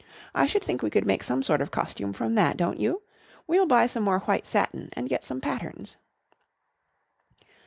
[0.33, 3.03] I should think we could make some sort of costume from that, don't you?
[3.45, 5.97] We'll buy some more white satin and get some patterns."